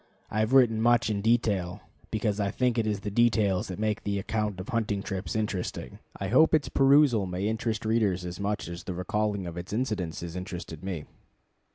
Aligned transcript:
I 0.31 0.39
have 0.39 0.51
written 0.53 0.81
much 0.81 1.11
in 1.11 1.21
detail, 1.21 1.79
because 2.09 2.39
I 2.39 2.49
think 2.49 2.79
it 2.79 2.87
is 2.87 3.01
the 3.01 3.11
details 3.11 3.67
that 3.67 3.77
make 3.77 4.01
the 4.01 4.17
account 4.17 4.59
of 4.59 4.69
hunting 4.69 5.03
trips 5.03 5.35
interesting. 5.35 5.99
I 6.19 6.29
hope 6.29 6.55
its 6.55 6.69
perusal 6.69 7.27
may 7.27 7.47
interest 7.47 7.85
readers 7.85 8.25
as 8.25 8.39
much 8.39 8.67
as 8.67 8.85
the 8.85 8.95
recalling 8.95 9.45
of 9.45 9.57
its 9.57 9.73
incidents 9.73 10.21
has 10.21 10.35
interested 10.35 10.83
me. 10.83 11.05